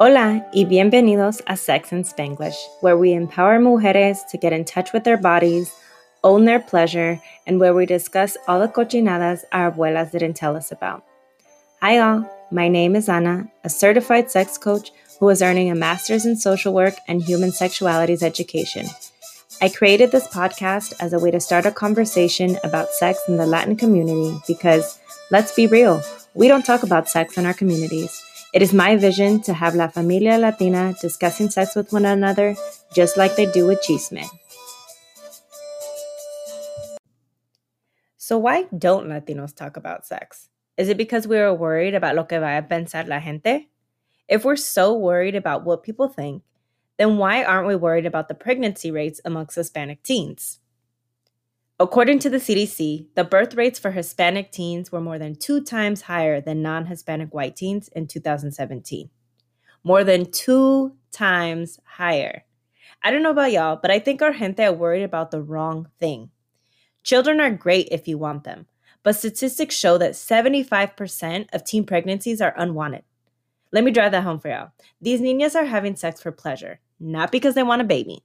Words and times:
Hola 0.00 0.46
y 0.54 0.64
bienvenidos 0.64 1.42
a 1.48 1.56
Sex 1.56 1.90
in 1.90 2.04
Spanglish, 2.04 2.54
where 2.82 2.96
we 2.96 3.12
empower 3.12 3.58
mujeres 3.58 4.24
to 4.30 4.38
get 4.38 4.52
in 4.52 4.64
touch 4.64 4.92
with 4.92 5.02
their 5.02 5.16
bodies, 5.16 5.74
own 6.22 6.44
their 6.44 6.60
pleasure, 6.60 7.20
and 7.48 7.58
where 7.58 7.74
we 7.74 7.84
discuss 7.84 8.36
all 8.46 8.60
the 8.60 8.68
cochinadas 8.68 9.40
our 9.50 9.72
abuelas 9.72 10.12
didn't 10.12 10.34
tell 10.34 10.54
us 10.54 10.70
about. 10.70 11.02
Hi, 11.82 11.98
all. 11.98 12.30
My 12.52 12.68
name 12.68 12.94
is 12.94 13.08
Ana, 13.08 13.50
a 13.64 13.68
certified 13.68 14.30
sex 14.30 14.56
coach 14.56 14.92
who 15.18 15.30
is 15.30 15.42
earning 15.42 15.68
a 15.68 15.74
master's 15.74 16.24
in 16.24 16.36
social 16.36 16.72
work 16.72 16.94
and 17.08 17.20
human 17.20 17.50
sexualities 17.50 18.22
education. 18.22 18.86
I 19.60 19.68
created 19.68 20.12
this 20.12 20.28
podcast 20.28 20.94
as 21.00 21.12
a 21.12 21.18
way 21.18 21.32
to 21.32 21.40
start 21.40 21.66
a 21.66 21.72
conversation 21.72 22.56
about 22.62 22.92
sex 22.92 23.18
in 23.26 23.36
the 23.36 23.46
Latin 23.46 23.74
community 23.74 24.38
because, 24.46 25.00
let's 25.32 25.56
be 25.56 25.66
real, 25.66 26.00
we 26.34 26.46
don't 26.46 26.64
talk 26.64 26.84
about 26.84 27.08
sex 27.08 27.36
in 27.36 27.46
our 27.46 27.54
communities. 27.54 28.22
It 28.58 28.62
is 28.62 28.74
my 28.74 28.96
vision 28.96 29.40
to 29.42 29.54
have 29.54 29.76
La 29.76 29.86
Familia 29.86 30.36
Latina 30.36 30.92
discussing 31.00 31.48
sex 31.48 31.76
with 31.76 31.92
one 31.92 32.04
another 32.04 32.56
just 32.92 33.16
like 33.16 33.36
they 33.36 33.46
do 33.46 33.68
with 33.68 33.80
chisme. 33.86 34.26
So, 38.16 38.36
why 38.36 38.64
don't 38.76 39.06
Latinos 39.06 39.54
talk 39.54 39.76
about 39.76 40.06
sex? 40.06 40.48
Is 40.76 40.88
it 40.88 40.96
because 40.96 41.28
we 41.28 41.38
are 41.38 41.54
worried 41.54 41.94
about 41.94 42.16
lo 42.16 42.24
que 42.24 42.40
vaya 42.40 42.58
a 42.58 42.62
pensar 42.62 43.06
la 43.06 43.20
gente? 43.20 43.68
If 44.26 44.44
we're 44.44 44.56
so 44.56 44.92
worried 44.92 45.36
about 45.36 45.62
what 45.62 45.84
people 45.84 46.08
think, 46.08 46.42
then 46.96 47.16
why 47.16 47.44
aren't 47.44 47.68
we 47.68 47.76
worried 47.76 48.06
about 48.06 48.26
the 48.26 48.34
pregnancy 48.34 48.90
rates 48.90 49.20
amongst 49.24 49.54
Hispanic 49.54 50.02
teens? 50.02 50.58
According 51.80 52.18
to 52.20 52.30
the 52.30 52.38
CDC, 52.38 53.06
the 53.14 53.22
birth 53.22 53.54
rates 53.54 53.78
for 53.78 53.92
Hispanic 53.92 54.50
teens 54.50 54.90
were 54.90 55.00
more 55.00 55.16
than 55.16 55.36
two 55.36 55.62
times 55.62 56.02
higher 56.02 56.40
than 56.40 56.60
non 56.60 56.86
Hispanic 56.86 57.32
white 57.32 57.54
teens 57.54 57.86
in 57.94 58.08
2017. 58.08 59.08
More 59.84 60.02
than 60.02 60.28
two 60.32 60.96
times 61.12 61.78
higher. 61.84 62.44
I 63.04 63.12
don't 63.12 63.22
know 63.22 63.30
about 63.30 63.52
y'all, 63.52 63.78
but 63.80 63.92
I 63.92 64.00
think 64.00 64.22
our 64.22 64.32
gente 64.32 64.64
are 64.64 64.72
worried 64.72 65.04
about 65.04 65.30
the 65.30 65.40
wrong 65.40 65.88
thing. 66.00 66.30
Children 67.04 67.40
are 67.40 67.50
great 67.50 67.86
if 67.92 68.08
you 68.08 68.18
want 68.18 68.42
them, 68.42 68.66
but 69.04 69.14
statistics 69.14 69.76
show 69.76 69.98
that 69.98 70.14
75% 70.14 71.46
of 71.52 71.64
teen 71.64 71.86
pregnancies 71.86 72.40
are 72.40 72.54
unwanted. 72.56 73.04
Let 73.70 73.84
me 73.84 73.92
drive 73.92 74.10
that 74.12 74.24
home 74.24 74.40
for 74.40 74.48
y'all. 74.48 74.72
These 75.00 75.20
niñas 75.20 75.54
are 75.54 75.64
having 75.64 75.94
sex 75.94 76.20
for 76.20 76.32
pleasure, 76.32 76.80
not 76.98 77.30
because 77.30 77.54
they 77.54 77.62
want 77.62 77.82
a 77.82 77.84
baby. 77.84 78.24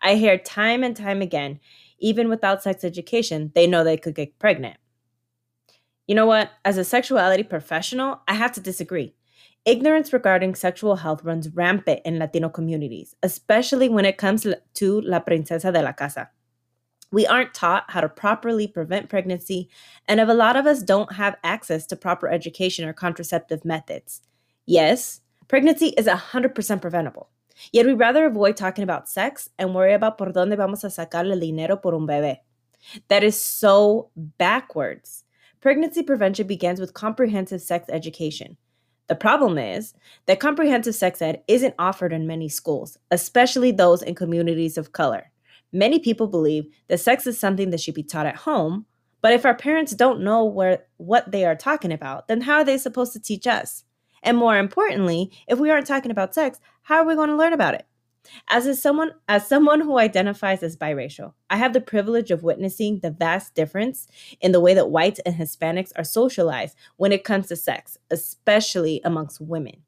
I 0.00 0.14
hear 0.14 0.38
time 0.38 0.82
and 0.82 0.96
time 0.96 1.20
again 1.20 1.60
even 1.98 2.28
without 2.28 2.62
sex 2.62 2.84
education, 2.84 3.52
they 3.54 3.66
know 3.66 3.84
they 3.84 3.96
could 3.96 4.14
get 4.14 4.38
pregnant. 4.38 4.76
You 6.06 6.14
know 6.14 6.26
what? 6.26 6.50
As 6.64 6.78
a 6.78 6.84
sexuality 6.84 7.42
professional, 7.42 8.20
I 8.26 8.34
have 8.34 8.52
to 8.52 8.60
disagree. 8.60 9.14
Ignorance 9.64 10.12
regarding 10.12 10.54
sexual 10.54 10.96
health 10.96 11.22
runs 11.24 11.50
rampant 11.50 12.00
in 12.04 12.18
Latino 12.18 12.48
communities, 12.48 13.14
especially 13.22 13.88
when 13.90 14.06
it 14.06 14.16
comes 14.16 14.46
to 14.74 15.00
la 15.02 15.20
princesa 15.20 15.70
de 15.70 15.82
la 15.82 15.92
casa. 15.92 16.30
We 17.10 17.26
aren't 17.26 17.54
taught 17.54 17.90
how 17.90 18.00
to 18.00 18.08
properly 18.08 18.66
prevent 18.66 19.08
pregnancy, 19.08 19.68
and 20.06 20.20
a 20.20 20.32
lot 20.32 20.56
of 20.56 20.66
us 20.66 20.82
don't 20.82 21.12
have 21.12 21.36
access 21.42 21.86
to 21.86 21.96
proper 21.96 22.28
education 22.28 22.88
or 22.88 22.92
contraceptive 22.92 23.64
methods. 23.64 24.22
Yes, 24.64 25.20
pregnancy 25.48 25.88
is 25.98 26.06
100% 26.06 26.80
preventable. 26.80 27.30
Yet 27.72 27.86
we 27.86 27.94
rather 27.94 28.26
avoid 28.26 28.56
talking 28.56 28.84
about 28.84 29.08
sex 29.08 29.48
and 29.58 29.74
worry 29.74 29.94
about 29.94 30.18
por 30.18 30.32
dónde 30.32 30.56
vamos 30.56 30.84
a 30.84 30.88
sacar 30.88 31.30
el 31.30 31.40
dinero 31.40 31.76
por 31.76 31.94
un 31.94 32.06
bebé. 32.06 32.38
That 33.08 33.22
is 33.22 33.40
so 33.40 34.10
backwards. 34.16 35.24
Pregnancy 35.60 36.02
prevention 36.02 36.46
begins 36.46 36.80
with 36.80 36.94
comprehensive 36.94 37.60
sex 37.60 37.86
education. 37.90 38.56
The 39.08 39.16
problem 39.16 39.58
is 39.58 39.94
that 40.26 40.38
comprehensive 40.38 40.94
sex 40.94 41.20
ed 41.22 41.42
isn't 41.48 41.74
offered 41.78 42.12
in 42.12 42.26
many 42.26 42.48
schools, 42.48 42.98
especially 43.10 43.72
those 43.72 44.02
in 44.02 44.14
communities 44.14 44.78
of 44.78 44.92
color. 44.92 45.30
Many 45.72 45.98
people 45.98 46.28
believe 46.28 46.66
that 46.88 47.00
sex 47.00 47.26
is 47.26 47.38
something 47.38 47.70
that 47.70 47.80
should 47.80 47.94
be 47.94 48.02
taught 48.02 48.26
at 48.26 48.36
home, 48.36 48.86
but 49.20 49.32
if 49.32 49.44
our 49.44 49.54
parents 49.54 49.94
don't 49.94 50.20
know 50.20 50.44
where 50.44 50.84
what 50.98 51.32
they 51.32 51.44
are 51.44 51.56
talking 51.56 51.92
about, 51.92 52.28
then 52.28 52.42
how 52.42 52.58
are 52.58 52.64
they 52.64 52.78
supposed 52.78 53.12
to 53.14 53.20
teach 53.20 53.46
us? 53.46 53.84
And 54.22 54.36
more 54.36 54.56
importantly, 54.56 55.30
if 55.48 55.58
we 55.58 55.70
aren't 55.70 55.86
talking 55.86 56.10
about 56.10 56.34
sex, 56.34 56.60
how 56.88 57.02
are 57.02 57.04
we 57.04 57.14
going 57.14 57.28
to 57.28 57.36
learn 57.36 57.52
about 57.52 57.74
it? 57.74 57.84
As 58.48 58.64
a 58.64 58.74
someone 58.74 59.10
as 59.28 59.46
someone 59.46 59.82
who 59.82 59.98
identifies 59.98 60.62
as 60.62 60.74
biracial, 60.74 61.34
I 61.50 61.58
have 61.58 61.74
the 61.74 61.82
privilege 61.82 62.30
of 62.30 62.42
witnessing 62.42 63.00
the 63.00 63.10
vast 63.10 63.54
difference 63.54 64.08
in 64.40 64.52
the 64.52 64.60
way 64.60 64.72
that 64.72 64.88
whites 64.88 65.20
and 65.26 65.34
Hispanics 65.34 65.92
are 65.96 66.04
socialized 66.04 66.74
when 66.96 67.12
it 67.12 67.24
comes 67.24 67.48
to 67.48 67.56
sex, 67.56 67.98
especially 68.10 69.02
amongst 69.04 69.38
women. 69.38 69.82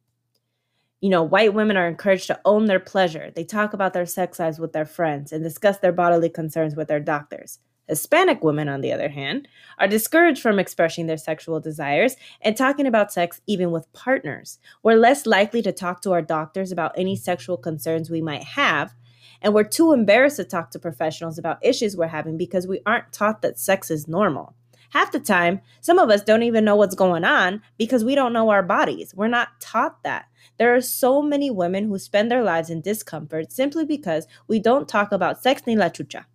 You 1.01 1.09
know, 1.09 1.23
white 1.23 1.55
women 1.55 1.79
are 1.79 1.89
encouraged 1.89 2.27
to 2.27 2.41
own 2.45 2.67
their 2.67 2.81
pleasure. 2.81 3.33
They 3.35 3.45
talk 3.45 3.73
about 3.73 3.95
their 3.95 4.05
sex 4.05 4.39
lives 4.39 4.59
with 4.59 4.75
their 4.75 4.85
friends 4.85 5.33
and 5.33 5.43
discuss 5.43 5.79
their 5.79 5.93
bodily 5.93 6.29
concerns 6.29 6.77
with 6.77 6.89
their 6.89 7.01
doctors. 7.01 7.61
Hispanic 7.91 8.45
women, 8.45 8.69
on 8.69 8.83
the 8.83 8.93
other 8.93 9.09
hand, 9.09 9.49
are 9.79 9.89
discouraged 9.89 10.41
from 10.41 10.61
expressing 10.61 11.07
their 11.07 11.17
sexual 11.17 11.59
desires 11.59 12.15
and 12.41 12.57
talking 12.57 12.87
about 12.87 13.13
sex 13.13 13.41
even 13.49 13.73
with 13.73 13.93
partners. 13.93 14.61
We're 14.85 14.95
less 14.95 15.27
likely 15.27 15.61
to 15.63 15.73
talk 15.73 16.01
to 16.03 16.13
our 16.13 16.23
doctors 16.23 16.71
about 16.71 16.97
any 16.97 17.17
sexual 17.17 17.57
concerns 17.57 18.09
we 18.09 18.23
might 18.23 18.45
have, 18.45 18.95
and 19.43 19.53
we're 19.53 19.65
too 19.65 19.93
embarrassed 19.93 20.37
to 20.37 20.45
talk 20.45 20.71
to 20.71 20.79
professionals 20.79 21.37
about 21.37 21.59
issues 21.63 21.97
we're 21.97 22.07
having 22.07 22.39
because 22.39 22.69
we 22.69 22.81
aren't 22.87 23.13
taught 23.13 23.43
that 23.43 23.59
sex 23.59 23.91
is 23.91 24.07
normal. 24.07 24.55
Half 24.91 25.11
the 25.11 25.19
time, 25.19 25.61
some 25.81 25.99
of 25.99 26.11
us 26.11 26.23
don't 26.23 26.45
even 26.45 26.65
know 26.65 26.77
what's 26.77 26.95
going 26.95 27.25
on 27.25 27.61
because 27.77 28.05
we 28.05 28.15
don't 28.15 28.33
know 28.33 28.51
our 28.51 28.63
bodies. 28.63 29.13
We're 29.17 29.27
not 29.27 29.61
taught 29.61 30.03
that. 30.05 30.27
There 30.59 30.75
are 30.77 30.81
so 30.81 31.23
many 31.23 31.51
women 31.51 31.89
who 31.89 31.99
spend 31.99 32.31
their 32.31 32.45
lives 32.45 32.71
in 32.71 32.83
discomfort 32.83 33.51
simply 33.51 33.85
because 33.85 34.29
we 34.47 34.61
don't 34.61 34.89
talk 34.89 35.11
about 35.11 35.43
sex 35.43 35.63
ni 35.67 35.75
la 35.75 35.89
chucha. 35.89 36.27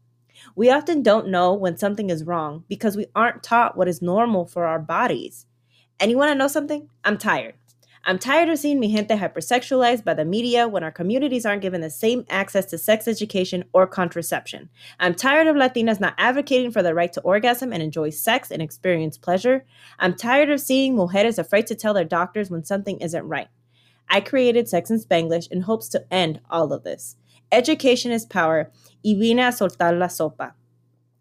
We 0.55 0.69
often 0.69 1.03
don't 1.03 1.27
know 1.27 1.53
when 1.53 1.77
something 1.77 2.09
is 2.09 2.23
wrong 2.23 2.63
because 2.69 2.95
we 2.95 3.07
aren't 3.13 3.43
taught 3.43 3.75
what 3.75 3.89
is 3.89 4.01
normal 4.01 4.45
for 4.45 4.65
our 4.65 4.79
bodies. 4.79 5.45
And 5.99 6.09
you 6.09 6.17
want 6.17 6.31
to 6.31 6.35
know 6.35 6.47
something? 6.47 6.89
I'm 7.03 7.17
tired. 7.17 7.55
I'm 8.07 8.19
tired 8.19 8.49
of 8.49 8.59
seeing 8.59 8.79
mi 8.79 8.95
gente 8.95 9.15
hypersexualized 9.15 10.05
by 10.05 10.13
the 10.13 10.23
media 10.23 10.67
when 10.67 10.83
our 10.83 10.91
communities 10.91 11.45
aren't 11.45 11.63
given 11.63 11.81
the 11.81 11.89
same 11.89 12.23
access 12.29 12.65
to 12.67 12.77
sex 12.77 13.07
education 13.07 13.65
or 13.73 13.87
contraception. 13.87 14.69
I'm 14.99 15.15
tired 15.15 15.47
of 15.47 15.55
Latinas 15.55 15.99
not 15.99 16.13
advocating 16.17 16.71
for 16.71 16.83
the 16.83 16.93
right 16.93 17.11
to 17.13 17.21
orgasm 17.21 17.73
and 17.73 17.81
enjoy 17.81 18.11
sex 18.11 18.51
and 18.51 18.61
experience 18.61 19.17
pleasure. 19.17 19.65
I'm 19.97 20.13
tired 20.13 20.51
of 20.51 20.61
seeing 20.61 20.95
mujeres 20.95 21.39
afraid 21.39 21.65
to 21.67 21.75
tell 21.75 21.95
their 21.95 22.05
doctors 22.05 22.51
when 22.51 22.63
something 22.63 22.99
isn't 22.99 23.27
right. 23.27 23.47
I 24.07 24.21
created 24.21 24.69
Sex 24.69 24.91
in 24.91 24.99
Spanglish 24.99 25.51
in 25.51 25.61
hopes 25.61 25.89
to 25.89 26.05
end 26.13 26.39
all 26.49 26.71
of 26.73 26.83
this. 26.83 27.15
Education 27.51 28.11
is 28.11 28.25
power, 28.25 28.71
y 29.03 29.13
vine 29.13 29.39
a 29.39 29.51
soltar 29.51 29.97
la 29.97 30.07
sopa. 30.07 30.53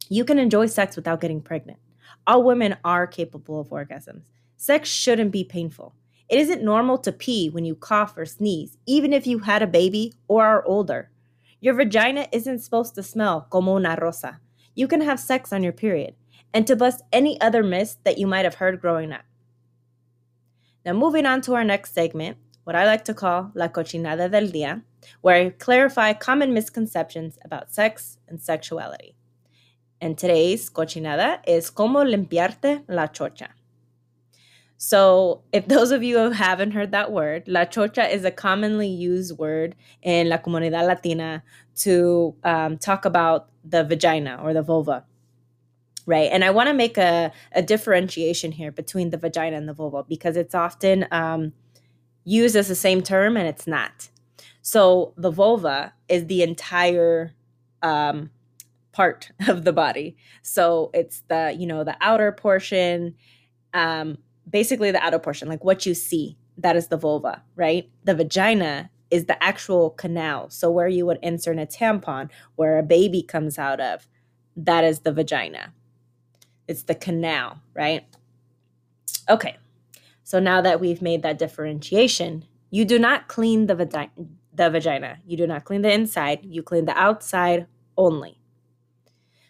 You 0.08 0.24
can 0.24 0.38
enjoy 0.38 0.66
sex 0.66 0.96
without 0.96 1.20
getting 1.20 1.40
pregnant. 1.40 1.78
All 2.26 2.42
women 2.42 2.76
are 2.84 3.06
capable 3.06 3.60
of 3.60 3.68
orgasms. 3.68 4.22
Sex 4.56 4.88
shouldn't 4.88 5.30
be 5.30 5.44
painful. 5.44 5.94
It 6.28 6.38
isn't 6.38 6.62
normal 6.62 6.98
to 6.98 7.12
pee 7.12 7.50
when 7.50 7.64
you 7.64 7.74
cough 7.74 8.16
or 8.16 8.24
sneeze, 8.24 8.78
even 8.86 9.12
if 9.12 9.26
you 9.26 9.40
had 9.40 9.62
a 9.62 9.66
baby 9.66 10.14
or 10.26 10.44
are 10.44 10.66
older. 10.66 11.10
Your 11.60 11.74
vagina 11.74 12.26
isn't 12.32 12.60
supposed 12.60 12.94
to 12.94 13.02
smell 13.02 13.46
como 13.50 13.76
una 13.76 13.96
rosa. 14.00 14.40
You 14.74 14.88
can 14.88 15.02
have 15.02 15.20
sex 15.20 15.52
on 15.52 15.62
your 15.62 15.72
period, 15.72 16.14
and 16.52 16.66
to 16.66 16.76
bust 16.76 17.02
any 17.12 17.40
other 17.40 17.62
myths 17.62 17.98
that 18.04 18.18
you 18.18 18.26
might 18.26 18.44
have 18.44 18.56
heard 18.56 18.80
growing 18.80 19.12
up. 19.12 19.24
Now, 20.84 20.94
moving 20.94 21.26
on 21.26 21.40
to 21.42 21.54
our 21.54 21.64
next 21.64 21.94
segment, 21.94 22.36
what 22.64 22.76
I 22.76 22.84
like 22.86 23.04
to 23.04 23.14
call 23.14 23.50
La 23.54 23.68
Cochinada 23.68 24.30
del 24.30 24.48
Día, 24.48 24.82
where 25.20 25.36
I 25.36 25.50
clarify 25.50 26.12
common 26.12 26.54
misconceptions 26.54 27.38
about 27.44 27.72
sex 27.72 28.18
and 28.28 28.40
sexuality. 28.40 29.16
And 30.00 30.18
today's 30.18 30.68
cochinada 30.70 31.40
is 31.46 31.70
como 31.70 32.04
limpiarte 32.04 32.84
la 32.88 33.06
chocha. 33.06 33.48
So, 34.76 35.42
if 35.52 35.66
those 35.66 35.92
of 35.92 36.02
you 36.02 36.18
who 36.18 36.30
haven't 36.30 36.72
heard 36.72 36.92
that 36.92 37.10
word, 37.10 37.44
la 37.46 37.64
chocha 37.64 38.12
is 38.12 38.24
a 38.24 38.30
commonly 38.30 38.88
used 38.88 39.38
word 39.38 39.76
in 40.02 40.28
la 40.28 40.36
comunidad 40.36 40.86
latina 40.86 41.42
to 41.76 42.34
um, 42.44 42.76
talk 42.76 43.04
about 43.04 43.48
the 43.64 43.84
vagina 43.84 44.38
or 44.42 44.52
the 44.52 44.62
vulva, 44.62 45.04
right? 46.06 46.28
And 46.30 46.44
I 46.44 46.50
want 46.50 46.68
to 46.68 46.74
make 46.74 46.98
a, 46.98 47.32
a 47.52 47.62
differentiation 47.62 48.52
here 48.52 48.70
between 48.70 49.10
the 49.10 49.16
vagina 49.16 49.56
and 49.56 49.68
the 49.68 49.72
vulva 49.72 50.04
because 50.06 50.36
it's 50.36 50.54
often 50.54 51.06
um, 51.10 51.52
used 52.24 52.56
as 52.56 52.68
the 52.68 52.74
same 52.74 53.00
term 53.00 53.36
and 53.36 53.46
it's 53.46 53.66
not. 53.66 54.10
So 54.66 55.12
the 55.18 55.30
vulva 55.30 55.92
is 56.08 56.24
the 56.26 56.42
entire 56.42 57.34
um, 57.82 58.30
part 58.92 59.30
of 59.46 59.64
the 59.64 59.74
body. 59.74 60.16
So 60.40 60.90
it's 60.94 61.22
the, 61.28 61.54
you 61.56 61.66
know, 61.66 61.84
the 61.84 61.96
outer 62.00 62.32
portion, 62.32 63.14
um, 63.74 64.16
basically 64.48 64.90
the 64.90 65.04
outer 65.04 65.18
portion, 65.18 65.48
like 65.48 65.62
what 65.62 65.84
you 65.84 65.92
see, 65.92 66.38
that 66.56 66.76
is 66.76 66.88
the 66.88 66.96
vulva, 66.96 67.42
right? 67.56 67.90
The 68.04 68.14
vagina 68.14 68.90
is 69.10 69.26
the 69.26 69.42
actual 69.44 69.90
canal. 69.90 70.48
So 70.48 70.70
where 70.70 70.88
you 70.88 71.04
would 71.04 71.18
insert 71.22 71.58
a 71.58 71.66
tampon, 71.66 72.30
where 72.56 72.78
a 72.78 72.82
baby 72.82 73.22
comes 73.22 73.58
out 73.58 73.80
of, 73.80 74.08
that 74.56 74.82
is 74.82 75.00
the 75.00 75.12
vagina. 75.12 75.74
It's 76.68 76.84
the 76.84 76.94
canal, 76.94 77.60
right? 77.74 78.06
Okay. 79.28 79.58
So 80.22 80.40
now 80.40 80.62
that 80.62 80.80
we've 80.80 81.02
made 81.02 81.22
that 81.22 81.38
differentiation, 81.38 82.46
You 82.70 82.84
do 82.84 82.98
not 82.98 83.28
clean 83.28 83.66
the 83.66 83.76
vagina. 83.76 84.10
The 84.54 84.70
vagina. 84.70 85.18
You 85.26 85.36
do 85.36 85.46
not 85.46 85.64
clean 85.64 85.82
the 85.82 85.92
inside. 85.92 86.44
You 86.44 86.62
clean 86.62 86.84
the 86.84 86.96
outside 86.96 87.66
only. 87.96 88.38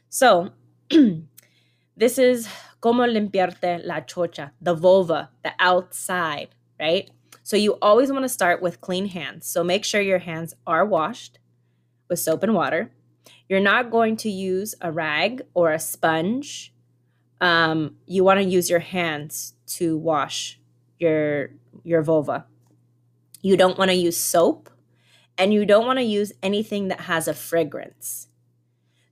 So, 0.08 0.50
this 1.96 2.18
is 2.18 2.48
como 2.80 3.04
limpiarte 3.04 3.84
la 3.84 4.00
chocha, 4.00 4.50
the 4.60 4.74
vulva, 4.74 5.30
the 5.42 5.52
outside, 5.58 6.48
right? 6.78 7.10
So 7.42 7.56
you 7.56 7.78
always 7.82 8.10
want 8.10 8.24
to 8.24 8.28
start 8.28 8.62
with 8.62 8.80
clean 8.80 9.06
hands. 9.06 9.46
So 9.46 9.62
make 9.64 9.84
sure 9.84 10.00
your 10.00 10.18
hands 10.18 10.54
are 10.66 10.84
washed 10.86 11.38
with 12.08 12.18
soap 12.18 12.42
and 12.42 12.54
water. 12.54 12.90
You're 13.48 13.60
not 13.60 13.90
going 13.90 14.16
to 14.18 14.30
use 14.30 14.74
a 14.80 14.90
rag 14.90 15.42
or 15.52 15.72
a 15.72 15.78
sponge. 15.78 16.72
Um, 17.40 17.96
you 18.06 18.24
want 18.24 18.40
to 18.40 18.44
use 18.44 18.70
your 18.70 18.80
hands 18.80 19.54
to 19.78 19.96
wash 19.96 20.58
your 20.98 21.50
your 21.82 22.02
vulva. 22.02 22.46
You 23.42 23.56
don't 23.56 23.78
want 23.78 23.90
to 23.90 23.96
use 23.96 24.16
soap 24.16 24.70
and 25.38 25.52
you 25.52 25.66
don't 25.66 25.86
want 25.86 25.98
to 25.98 26.04
use 26.04 26.32
anything 26.42 26.88
that 26.88 27.00
has 27.00 27.28
a 27.28 27.34
fragrance. 27.34 28.28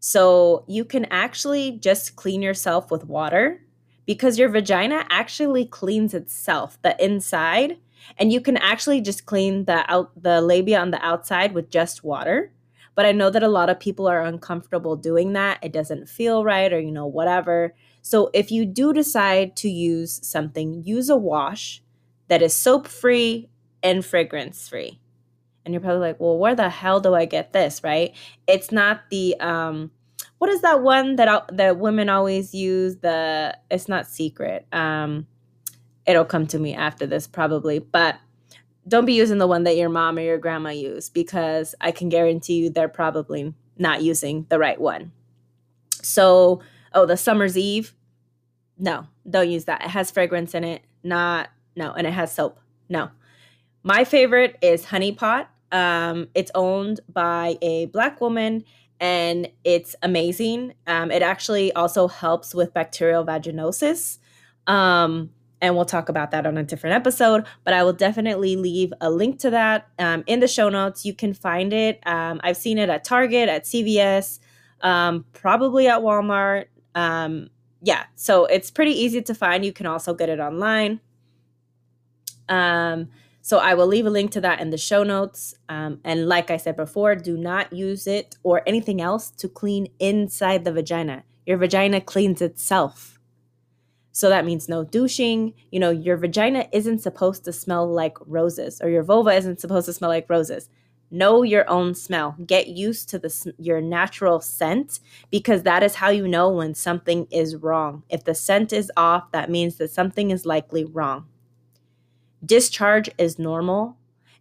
So 0.00 0.64
you 0.66 0.84
can 0.84 1.04
actually 1.06 1.72
just 1.72 2.16
clean 2.16 2.42
yourself 2.42 2.90
with 2.90 3.04
water 3.04 3.60
because 4.06 4.38
your 4.38 4.48
vagina 4.48 5.06
actually 5.10 5.64
cleans 5.64 6.12
itself, 6.12 6.76
the 6.82 6.96
inside, 7.02 7.78
and 8.18 8.32
you 8.32 8.40
can 8.40 8.56
actually 8.56 9.00
just 9.00 9.26
clean 9.26 9.64
the 9.64 9.88
out 9.90 10.10
the 10.20 10.40
labia 10.40 10.80
on 10.80 10.90
the 10.90 11.04
outside 11.04 11.54
with 11.54 11.70
just 11.70 12.02
water. 12.02 12.52
But 12.94 13.06
I 13.06 13.12
know 13.12 13.30
that 13.30 13.42
a 13.42 13.48
lot 13.48 13.70
of 13.70 13.80
people 13.80 14.06
are 14.06 14.22
uncomfortable 14.22 14.96
doing 14.96 15.32
that. 15.34 15.58
It 15.62 15.72
doesn't 15.72 16.08
feel 16.08 16.44
right 16.44 16.72
or 16.72 16.80
you 16.80 16.90
know 16.90 17.06
whatever. 17.06 17.74
So 18.02 18.30
if 18.34 18.50
you 18.50 18.66
do 18.66 18.92
decide 18.92 19.56
to 19.56 19.70
use 19.70 20.20
something, 20.26 20.82
use 20.82 21.08
a 21.08 21.16
wash 21.16 21.82
that 22.28 22.42
is 22.42 22.54
soap 22.54 22.88
free 22.88 23.48
and 23.82 24.04
fragrance 24.04 24.68
free. 24.68 25.01
And 25.64 25.72
you're 25.72 25.80
probably 25.80 26.00
like, 26.00 26.20
"Well, 26.20 26.38
where 26.38 26.54
the 26.54 26.68
hell 26.68 27.00
do 27.00 27.14
I 27.14 27.24
get 27.24 27.52
this?" 27.52 27.82
right? 27.84 28.14
It's 28.46 28.72
not 28.72 29.02
the 29.10 29.36
um 29.40 29.90
what 30.38 30.50
is 30.50 30.62
that 30.62 30.82
one 30.82 31.16
that 31.16 31.44
that 31.52 31.78
women 31.78 32.08
always 32.08 32.54
use 32.54 32.96
the 32.96 33.56
it's 33.70 33.88
not 33.88 34.06
secret. 34.06 34.66
Um 34.72 35.26
it'll 36.06 36.24
come 36.24 36.46
to 36.48 36.58
me 36.58 36.74
after 36.74 37.06
this 37.06 37.26
probably, 37.26 37.78
but 37.78 38.16
don't 38.88 39.04
be 39.04 39.12
using 39.12 39.38
the 39.38 39.46
one 39.46 39.62
that 39.64 39.76
your 39.76 39.88
mom 39.88 40.18
or 40.18 40.22
your 40.22 40.38
grandma 40.38 40.70
use 40.70 41.08
because 41.08 41.74
I 41.80 41.92
can 41.92 42.08
guarantee 42.08 42.54
you 42.54 42.70
they're 42.70 42.88
probably 42.88 43.54
not 43.78 44.02
using 44.02 44.46
the 44.48 44.58
right 44.58 44.80
one. 44.80 45.12
So, 46.02 46.62
oh, 46.92 47.06
the 47.06 47.16
summer's 47.16 47.56
eve. 47.56 47.94
No, 48.78 49.06
don't 49.28 49.50
use 49.50 49.66
that. 49.66 49.84
It 49.84 49.90
has 49.90 50.10
fragrance 50.10 50.54
in 50.54 50.64
it. 50.64 50.82
Not 51.04 51.50
no, 51.76 51.92
and 51.92 52.06
it 52.06 52.12
has 52.12 52.32
soap. 52.32 52.58
No. 52.88 53.10
My 53.82 54.04
favorite 54.04 54.56
is 54.62 54.86
Honey 54.86 55.12
Pot. 55.12 55.50
Um, 55.72 56.28
it's 56.34 56.50
owned 56.54 57.00
by 57.12 57.58
a 57.62 57.86
black 57.86 58.20
woman 58.20 58.64
and 59.00 59.48
it's 59.64 59.96
amazing. 60.02 60.74
Um, 60.86 61.10
it 61.10 61.22
actually 61.22 61.72
also 61.72 62.06
helps 62.06 62.54
with 62.54 62.72
bacterial 62.72 63.24
vaginosis. 63.24 64.18
Um, 64.66 65.30
and 65.60 65.74
we'll 65.74 65.84
talk 65.84 66.08
about 66.08 66.30
that 66.32 66.46
on 66.46 66.56
a 66.58 66.62
different 66.62 66.94
episode. 66.94 67.44
But 67.64 67.74
I 67.74 67.82
will 67.82 67.92
definitely 67.92 68.56
leave 68.56 68.92
a 69.00 69.10
link 69.10 69.40
to 69.40 69.50
that 69.50 69.88
um, 69.98 70.22
in 70.26 70.40
the 70.40 70.48
show 70.48 70.68
notes. 70.68 71.04
You 71.04 71.14
can 71.14 71.34
find 71.34 71.72
it. 71.72 72.00
Um, 72.06 72.40
I've 72.44 72.56
seen 72.56 72.78
it 72.78 72.88
at 72.88 73.02
Target, 73.04 73.48
at 73.48 73.64
CVS, 73.64 74.38
um, 74.82 75.24
probably 75.32 75.88
at 75.88 76.00
Walmart. 76.00 76.66
Yeah, 77.84 78.04
so 78.14 78.44
it's 78.44 78.70
pretty 78.70 78.92
easy 78.92 79.22
to 79.22 79.34
find. 79.34 79.64
You 79.64 79.72
can 79.72 79.86
also 79.86 80.14
get 80.14 80.28
it 80.28 80.38
online. 80.38 81.00
Um, 82.48 83.08
so 83.44 83.58
I 83.58 83.74
will 83.74 83.88
leave 83.88 84.06
a 84.06 84.10
link 84.10 84.30
to 84.32 84.40
that 84.42 84.60
in 84.60 84.70
the 84.70 84.78
show 84.78 85.02
notes. 85.02 85.54
Um, 85.68 86.00
and 86.04 86.28
like 86.28 86.50
I 86.50 86.56
said 86.56 86.76
before, 86.76 87.16
do 87.16 87.36
not 87.36 87.72
use 87.72 88.06
it 88.06 88.36
or 88.44 88.62
anything 88.68 89.00
else 89.00 89.30
to 89.32 89.48
clean 89.48 89.88
inside 89.98 90.64
the 90.64 90.72
vagina. 90.72 91.24
Your 91.44 91.58
vagina 91.58 92.00
cleans 92.00 92.40
itself. 92.40 93.18
So 94.12 94.28
that 94.28 94.44
means 94.44 94.68
no 94.68 94.84
douching. 94.84 95.54
You 95.72 95.80
know, 95.80 95.90
your 95.90 96.16
vagina 96.16 96.68
isn't 96.70 97.00
supposed 97.00 97.44
to 97.44 97.52
smell 97.52 97.90
like 97.90 98.16
roses 98.26 98.80
or 98.80 98.88
your 98.88 99.02
vulva 99.02 99.30
isn't 99.32 99.58
supposed 99.58 99.86
to 99.86 99.92
smell 99.92 100.10
like 100.10 100.30
roses. 100.30 100.68
Know 101.10 101.42
your 101.42 101.68
own 101.68 101.94
smell. 101.94 102.36
Get 102.46 102.68
used 102.68 103.08
to 103.08 103.18
the 103.18 103.54
your 103.58 103.80
natural 103.80 104.40
scent 104.40 105.00
because 105.30 105.64
that 105.64 105.82
is 105.82 105.96
how 105.96 106.10
you 106.10 106.28
know 106.28 106.48
when 106.48 106.74
something 106.74 107.26
is 107.30 107.56
wrong. 107.56 108.04
If 108.08 108.22
the 108.24 108.34
scent 108.34 108.72
is 108.72 108.90
off, 108.96 109.32
that 109.32 109.50
means 109.50 109.76
that 109.76 109.90
something 109.90 110.30
is 110.30 110.46
likely 110.46 110.84
wrong. 110.84 111.26
Discharge 112.44 113.08
is 113.18 113.38
normal 113.38 113.96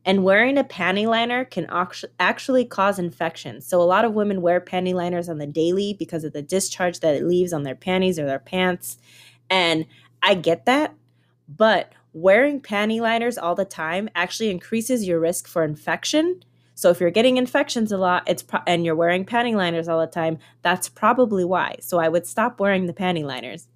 and 0.06 0.24
wearing 0.24 0.57
a 0.57 0.63
panty 0.63 1.06
liner 1.07 1.45
can 1.45 1.68
actually 2.19 2.65
cause 2.65 2.98
infections. 2.98 3.68
So, 3.68 3.81
a 3.81 3.83
lot 3.83 4.06
of 4.06 4.13
women 4.13 4.42
wear 4.42 4.59
panty 4.59 4.94
liners 4.94 5.30
on 5.30 5.38
the 5.38 5.45
daily 5.45 5.94
because 5.94 6.24
of 6.24 6.33
the 6.33 6.42
discharge 6.42 7.00
that 7.01 7.15
it 7.15 7.24
leaves 7.24 7.53
on 7.53 7.63
their 7.63 7.75
panties 7.75 8.18
or 8.18 8.25
their 8.25 8.39
pants. 8.39 8.98
And 9.50 9.86
I 10.24 10.33
get 10.36 10.65
that, 10.65 10.95
but 11.48 11.94
wearing 12.13 12.62
panty 12.62 13.00
liners 13.00 13.38
all 13.38 13.56
the 13.56 13.65
time 13.65 14.09
actually 14.15 14.50
increases 14.50 15.07
your 15.07 15.19
risk 15.19 15.47
for 15.47 15.63
infection. 15.63 16.44
So 16.74 16.89
if 16.89 17.00
you're 17.00 17.12
getting 17.12 17.38
infections 17.38 17.92
a 17.92 17.97
lot, 17.97 18.24
it's 18.27 18.42
pro- 18.42 18.62
and 18.65 18.83
you're 18.83 18.95
wearing 18.95 19.25
panty 19.25 19.56
liners 19.56 19.88
all 19.88 20.00
the 20.00 20.07
time, 20.07 20.39
that's 20.63 20.89
probably 20.89 21.45
why. 21.45 21.75
So 21.80 22.00
I 22.00 22.09
would 22.09 22.25
stop 22.25 22.59
wearing 22.59 22.88
the 22.88 22.94
panty 22.94 23.24
liners. 23.24 23.68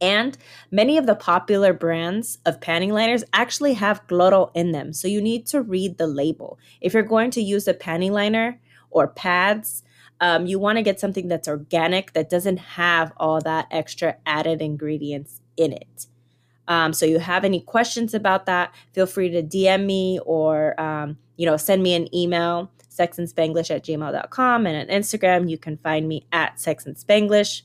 And 0.00 0.36
many 0.70 0.96
of 0.96 1.06
the 1.06 1.14
popular 1.14 1.72
brands 1.72 2.38
of 2.46 2.60
panty 2.60 2.90
liners 2.90 3.24
actually 3.32 3.74
have 3.74 4.06
cloro 4.06 4.50
in 4.54 4.72
them. 4.72 4.92
So 4.92 5.08
you 5.08 5.20
need 5.20 5.46
to 5.48 5.60
read 5.60 5.98
the 5.98 6.06
label. 6.06 6.58
If 6.80 6.94
you're 6.94 7.02
going 7.02 7.30
to 7.32 7.42
use 7.42 7.68
a 7.68 7.74
panty 7.74 8.10
liner 8.10 8.60
or 8.90 9.08
pads, 9.08 9.82
um, 10.20 10.46
you 10.46 10.58
want 10.58 10.76
to 10.76 10.82
get 10.82 11.00
something 11.00 11.28
that's 11.28 11.48
organic 11.48 12.12
that 12.12 12.30
doesn't 12.30 12.58
have 12.58 13.12
all 13.16 13.40
that 13.40 13.66
extra 13.70 14.16
added 14.26 14.60
ingredients 14.60 15.40
in 15.56 15.72
it. 15.72 16.06
Um, 16.68 16.92
so 16.92 17.04
you 17.04 17.18
have 17.18 17.44
any 17.44 17.60
questions 17.60 18.14
about 18.14 18.46
that, 18.46 18.72
feel 18.92 19.06
free 19.06 19.28
to 19.30 19.42
DM 19.42 19.86
me 19.86 20.20
or, 20.24 20.80
um, 20.80 21.18
you 21.36 21.44
know, 21.44 21.56
send 21.56 21.82
me 21.82 21.94
an 21.94 22.14
email, 22.14 22.70
sexandspanglish 22.88 23.74
at 23.74 23.84
gmail.com. 23.84 24.66
And 24.66 24.90
on 24.90 24.96
Instagram, 24.96 25.50
you 25.50 25.58
can 25.58 25.78
find 25.78 26.06
me 26.06 26.26
at 26.32 26.56
sexandspanglish. 26.56 27.62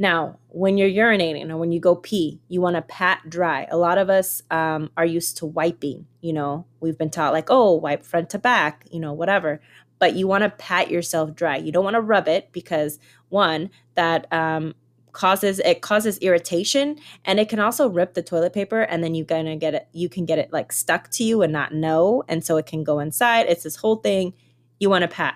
Now, 0.00 0.38
when 0.48 0.78
you're 0.78 0.88
urinating 0.88 1.48
or 1.50 1.58
when 1.58 1.70
you 1.70 1.78
go 1.78 1.94
pee, 1.94 2.40
you 2.48 2.60
want 2.60 2.74
to 2.74 2.82
pat 2.82 3.20
dry. 3.28 3.68
A 3.70 3.76
lot 3.76 3.98
of 3.98 4.10
us 4.10 4.42
um, 4.50 4.90
are 4.96 5.04
used 5.04 5.36
to 5.36 5.46
wiping. 5.46 6.06
You 6.22 6.32
know, 6.32 6.66
we've 6.80 6.98
been 6.98 7.10
taught 7.10 7.32
like, 7.32 7.50
oh, 7.50 7.74
wipe 7.74 8.02
front 8.02 8.30
to 8.30 8.38
back, 8.38 8.86
you 8.90 8.98
know, 8.98 9.12
whatever 9.12 9.60
but 10.00 10.14
you 10.14 10.26
want 10.26 10.42
to 10.42 10.50
pat 10.50 10.90
yourself 10.90 11.34
dry. 11.36 11.58
You 11.58 11.70
don't 11.70 11.84
want 11.84 11.94
to 11.94 12.00
rub 12.00 12.26
it 12.26 12.50
because 12.52 12.98
one 13.28 13.70
that 13.94 14.26
um, 14.32 14.74
causes 15.12 15.60
it 15.60 15.82
causes 15.82 16.18
irritation 16.18 16.98
and 17.24 17.38
it 17.38 17.48
can 17.48 17.60
also 17.60 17.88
rip 17.88 18.14
the 18.14 18.22
toilet 18.22 18.52
paper 18.52 18.82
and 18.82 19.04
then 19.04 19.14
you're 19.14 19.26
gonna 19.26 19.56
get 19.56 19.74
it 19.74 19.88
you 19.92 20.08
can 20.08 20.24
get 20.24 20.38
it 20.38 20.52
like 20.52 20.72
stuck 20.72 21.10
to 21.10 21.24
you 21.24 21.42
and 21.42 21.52
not 21.52 21.74
know 21.74 22.22
and 22.28 22.44
so 22.44 22.56
it 22.56 22.66
can 22.66 22.84
go 22.84 23.00
inside 23.00 23.46
it's 23.48 23.64
this 23.64 23.76
whole 23.76 23.96
thing 23.96 24.32
you 24.78 24.88
want 24.88 25.02
to 25.02 25.08
pat 25.08 25.34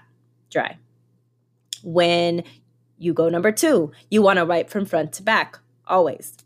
dry 0.49 0.79
when 1.83 2.45
you 2.99 3.13
go 3.13 3.29
number 3.29 3.53
two 3.53 3.93
you 4.11 4.23
want 4.23 4.39
to 4.39 4.45
write 4.45 4.71
from 4.71 4.85
front 4.85 5.13
to 5.13 5.23
back 5.23 5.59
always 5.87 6.37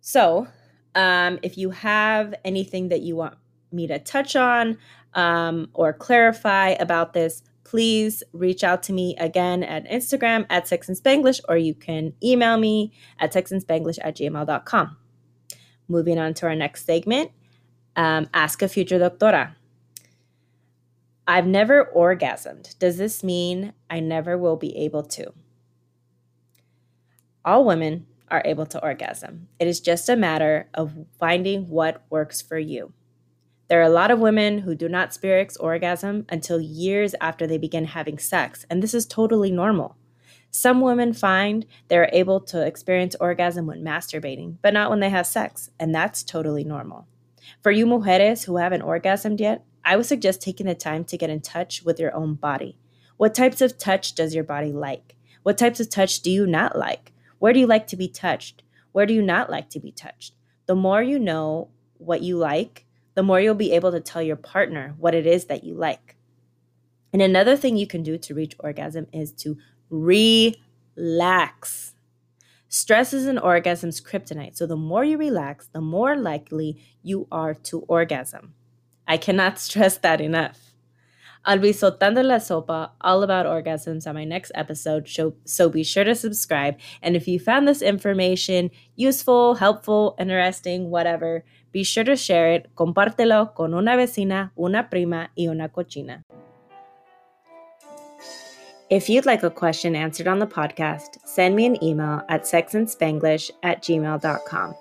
so 0.00 0.48
um, 0.94 1.38
if 1.42 1.56
you 1.56 1.70
have 1.70 2.34
anything 2.44 2.88
that 2.88 3.02
you 3.02 3.14
want 3.14 3.34
me 3.70 3.86
to 3.86 3.98
touch 3.98 4.36
on 4.36 4.78
um, 5.14 5.68
or 5.74 5.92
clarify 5.92 6.70
about 6.70 7.12
this, 7.12 7.42
please 7.64 8.22
reach 8.32 8.64
out 8.64 8.82
to 8.84 8.92
me 8.92 9.14
again 9.18 9.62
at 9.62 9.88
Instagram 9.88 10.46
at 10.48 10.66
Sex 10.66 10.88
and 10.88 10.96
Spanglish, 10.96 11.40
or 11.48 11.56
you 11.56 11.74
can 11.74 12.14
email 12.22 12.56
me 12.56 12.92
at 13.18 13.32
sexandspanglish 13.32 13.98
at 14.02 14.16
gmail.com. 14.16 14.96
Moving 15.88 16.18
on 16.18 16.34
to 16.34 16.46
our 16.46 16.54
next 16.54 16.84
segment 16.84 17.30
um, 17.96 18.28
Ask 18.32 18.62
a 18.62 18.68
Future 18.68 18.98
Doctora. 18.98 19.54
I've 21.30 21.46
never 21.46 21.92
orgasmed. 21.94 22.78
Does 22.78 22.96
this 22.96 23.22
mean 23.22 23.74
I 23.90 24.00
never 24.00 24.38
will 24.38 24.56
be 24.56 24.74
able 24.78 25.02
to? 25.02 25.34
All 27.44 27.66
women 27.66 28.06
are 28.28 28.40
able 28.46 28.64
to 28.64 28.82
orgasm. 28.82 29.48
It 29.58 29.68
is 29.68 29.80
just 29.80 30.08
a 30.08 30.16
matter 30.16 30.70
of 30.72 31.04
finding 31.20 31.68
what 31.68 32.02
works 32.08 32.40
for 32.40 32.58
you. 32.58 32.94
There 33.68 33.78
are 33.78 33.82
a 33.82 33.90
lot 33.90 34.10
of 34.10 34.18
women 34.18 34.60
who 34.60 34.74
do 34.74 34.88
not 34.88 35.08
experience 35.08 35.58
orgasm 35.58 36.24
until 36.30 36.62
years 36.62 37.14
after 37.20 37.46
they 37.46 37.58
begin 37.58 37.84
having 37.84 38.18
sex, 38.18 38.64
and 38.70 38.82
this 38.82 38.94
is 38.94 39.04
totally 39.04 39.50
normal. 39.50 39.98
Some 40.50 40.80
women 40.80 41.12
find 41.12 41.66
they're 41.88 42.08
able 42.10 42.40
to 42.40 42.66
experience 42.66 43.14
orgasm 43.20 43.66
when 43.66 43.84
masturbating, 43.84 44.56
but 44.62 44.72
not 44.72 44.88
when 44.88 45.00
they 45.00 45.10
have 45.10 45.26
sex, 45.26 45.68
and 45.78 45.94
that's 45.94 46.22
totally 46.22 46.64
normal. 46.64 47.06
For 47.62 47.70
you 47.70 47.84
mujeres 47.84 48.44
who 48.44 48.56
haven't 48.56 48.82
orgasmed 48.82 49.40
yet, 49.40 49.66
I 49.88 49.96
would 49.96 50.04
suggest 50.04 50.42
taking 50.42 50.66
the 50.66 50.74
time 50.74 51.04
to 51.06 51.16
get 51.16 51.30
in 51.30 51.40
touch 51.40 51.82
with 51.82 51.98
your 51.98 52.14
own 52.14 52.34
body. 52.34 52.76
What 53.16 53.34
types 53.34 53.62
of 53.62 53.78
touch 53.78 54.14
does 54.14 54.34
your 54.34 54.44
body 54.44 54.70
like? 54.70 55.16
What 55.44 55.56
types 55.56 55.80
of 55.80 55.88
touch 55.88 56.20
do 56.20 56.30
you 56.30 56.46
not 56.46 56.76
like? 56.76 57.14
Where 57.38 57.54
do 57.54 57.58
you 57.58 57.66
like 57.66 57.86
to 57.86 57.96
be 57.96 58.06
touched? 58.06 58.62
Where 58.92 59.06
do 59.06 59.14
you 59.14 59.22
not 59.22 59.48
like 59.48 59.70
to 59.70 59.80
be 59.80 59.90
touched? 59.90 60.34
The 60.66 60.74
more 60.74 61.02
you 61.02 61.18
know 61.18 61.70
what 61.96 62.20
you 62.20 62.36
like, 62.36 62.84
the 63.14 63.22
more 63.22 63.40
you'll 63.40 63.54
be 63.54 63.72
able 63.72 63.90
to 63.92 64.00
tell 64.00 64.20
your 64.20 64.36
partner 64.36 64.94
what 64.98 65.14
it 65.14 65.26
is 65.26 65.46
that 65.46 65.64
you 65.64 65.72
like. 65.72 66.16
And 67.10 67.22
another 67.22 67.56
thing 67.56 67.78
you 67.78 67.86
can 67.86 68.02
do 68.02 68.18
to 68.18 68.34
reach 68.34 68.56
orgasm 68.58 69.06
is 69.10 69.32
to 69.44 69.56
relax. 69.88 70.54
Stress 72.68 73.14
is 73.14 73.24
an 73.24 73.38
orgasm's 73.38 74.02
kryptonite, 74.02 74.54
so 74.54 74.66
the 74.66 74.76
more 74.76 75.02
you 75.02 75.16
relax, 75.16 75.66
the 75.68 75.80
more 75.80 76.14
likely 76.14 76.76
you 77.02 77.26
are 77.32 77.54
to 77.54 77.80
orgasm. 77.88 78.52
I 79.08 79.16
cannot 79.16 79.58
stress 79.58 79.96
that 79.98 80.20
enough. 80.20 80.68
I'll 81.44 81.58
be 81.58 81.70
soltando 81.70 82.22
la 82.22 82.36
sopa 82.36 82.90
all 83.00 83.22
about 83.22 83.46
orgasms 83.46 84.06
on 84.06 84.14
my 84.14 84.24
next 84.24 84.52
episode, 84.54 85.08
so 85.44 85.68
be 85.70 85.82
sure 85.82 86.04
to 86.04 86.14
subscribe. 86.14 86.76
And 87.00 87.16
if 87.16 87.26
you 87.26 87.40
found 87.40 87.66
this 87.66 87.80
information 87.80 88.70
useful, 88.96 89.54
helpful, 89.54 90.14
interesting, 90.18 90.90
whatever, 90.90 91.44
be 91.72 91.84
sure 91.84 92.04
to 92.04 92.16
share 92.16 92.52
it. 92.52 92.68
Compártelo 92.74 93.54
con 93.54 93.72
una 93.72 93.96
vecina, 93.96 94.50
una 94.58 94.88
prima 94.90 95.30
y 95.38 95.48
una 95.48 95.68
cochina. 95.68 96.22
If 98.90 99.08
you'd 99.08 99.26
like 99.26 99.42
a 99.42 99.50
question 99.50 99.94
answered 99.94 100.28
on 100.28 100.38
the 100.38 100.46
podcast, 100.46 101.18
send 101.24 101.56
me 101.56 101.66
an 101.66 101.82
email 101.82 102.22
at 102.28 102.44
sexandspanglish 102.44 103.50
at 103.62 103.82
gmail.com. 103.82 104.74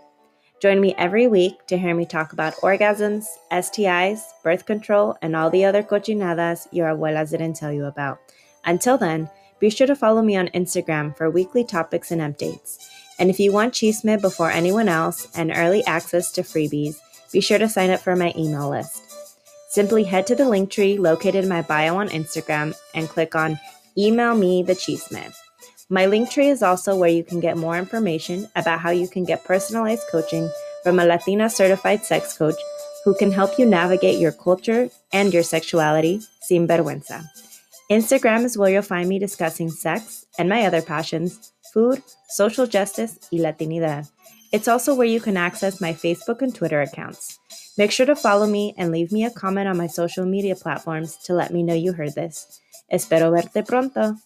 Join 0.59 0.81
me 0.81 0.95
every 0.97 1.27
week 1.27 1.67
to 1.67 1.77
hear 1.77 1.93
me 1.93 2.05
talk 2.05 2.33
about 2.33 2.55
orgasms, 2.55 3.25
STIs, 3.51 4.21
birth 4.43 4.65
control, 4.65 5.15
and 5.21 5.35
all 5.35 5.51
the 5.51 5.63
other 5.65 5.83
cochinadas 5.83 6.67
your 6.71 6.87
abuelas 6.87 7.29
didn't 7.29 7.53
tell 7.53 7.71
you 7.71 7.85
about. 7.85 8.19
Until 8.65 8.97
then, 8.97 9.29
be 9.59 9.69
sure 9.69 9.85
to 9.85 9.95
follow 9.95 10.23
me 10.23 10.35
on 10.35 10.47
Instagram 10.49 11.15
for 11.15 11.29
weekly 11.29 11.63
topics 11.63 12.09
and 12.09 12.21
updates. 12.21 12.89
And 13.19 13.29
if 13.29 13.39
you 13.39 13.51
want 13.51 13.75
chisme 13.75 14.19
before 14.19 14.49
anyone 14.49 14.89
else 14.89 15.27
and 15.35 15.51
early 15.55 15.85
access 15.85 16.31
to 16.31 16.41
freebies, 16.41 16.97
be 17.31 17.39
sure 17.39 17.59
to 17.59 17.69
sign 17.69 17.91
up 17.91 17.99
for 17.99 18.15
my 18.15 18.33
email 18.35 18.69
list. 18.69 19.03
Simply 19.69 20.05
head 20.05 20.25
to 20.27 20.35
the 20.35 20.43
Linktree 20.43 20.97
located 20.97 21.43
in 21.43 21.49
my 21.49 21.61
bio 21.61 21.97
on 21.97 22.09
Instagram 22.09 22.75
and 22.95 23.07
click 23.07 23.35
on 23.35 23.59
email 23.95 24.35
me 24.35 24.63
the 24.63 24.73
chisme. 24.73 25.35
My 25.89 26.05
Linktree 26.05 26.51
is 26.51 26.61
also 26.61 26.97
where 26.97 27.09
you 27.09 27.23
can 27.23 27.39
get 27.39 27.55
more 27.55 27.77
information 27.77 28.49
about 28.57 28.81
how 28.81 28.89
you 28.89 29.07
can 29.07 29.23
get 29.23 29.45
personalized 29.45 30.03
coaching 30.11 30.51
from 30.83 30.99
a 30.99 31.05
Latina 31.05 31.49
certified 31.49 32.03
sex 32.03 32.37
coach 32.37 32.55
who 33.05 33.15
can 33.15 33.31
help 33.31 33.57
you 33.57 33.65
navigate 33.65 34.19
your 34.19 34.33
culture 34.33 34.89
and 35.13 35.33
your 35.33 35.43
sexuality 35.43 36.19
sin 36.41 36.67
vergüenza. 36.67 37.23
Instagram 37.89 38.43
is 38.43 38.57
where 38.57 38.69
you'll 38.69 38.81
find 38.81 39.07
me 39.07 39.17
discussing 39.17 39.69
sex 39.69 40.25
and 40.37 40.49
my 40.49 40.65
other 40.65 40.81
passions, 40.81 41.53
food, 41.73 42.03
social 42.27 42.67
justice, 42.67 43.17
y 43.31 43.39
Latinidad. 43.39 44.09
It's 44.51 44.67
also 44.67 44.93
where 44.93 45.07
you 45.07 45.21
can 45.21 45.37
access 45.37 45.79
my 45.79 45.93
Facebook 45.93 46.41
and 46.41 46.53
Twitter 46.53 46.81
accounts. 46.81 47.39
Make 47.77 47.93
sure 47.93 48.05
to 48.05 48.15
follow 48.15 48.45
me 48.45 48.73
and 48.77 48.91
leave 48.91 49.13
me 49.13 49.23
a 49.23 49.31
comment 49.31 49.69
on 49.69 49.77
my 49.77 49.87
social 49.87 50.25
media 50.25 50.55
platforms 50.55 51.15
to 51.25 51.33
let 51.33 51.53
me 51.53 51.63
know 51.63 51.73
you 51.73 51.93
heard 51.93 52.13
this. 52.13 52.59
Espero 52.91 53.31
verte 53.31 53.65
pronto. 53.65 54.17